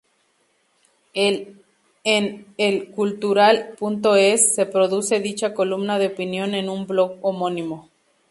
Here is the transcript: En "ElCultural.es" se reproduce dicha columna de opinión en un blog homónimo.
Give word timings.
En 1.13 1.67
"ElCultural.es" 2.57 4.55
se 4.55 4.65
reproduce 4.65 5.19
dicha 5.19 5.53
columna 5.53 5.99
de 5.99 6.07
opinión 6.07 6.55
en 6.55 6.69
un 6.69 6.87
blog 6.87 7.19
homónimo. 7.21 7.87